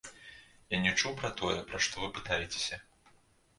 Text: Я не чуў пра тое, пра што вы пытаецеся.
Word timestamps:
Я 0.75 0.79
не 0.85 0.93
чуў 1.01 1.13
пра 1.19 1.31
тое, 1.43 1.59
пра 1.73 1.83
што 1.87 1.95
вы 2.07 2.11
пытаецеся. 2.19 2.83